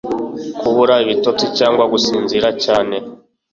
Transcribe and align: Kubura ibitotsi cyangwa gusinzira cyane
Kubura 0.59 0.95
ibitotsi 1.03 1.45
cyangwa 1.57 1.83
gusinzira 1.93 2.49
cyane 2.63 2.95